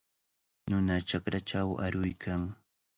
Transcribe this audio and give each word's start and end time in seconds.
Nuna 0.69 0.95
chakrachaw 1.07 1.69
aruykan. 1.85 2.41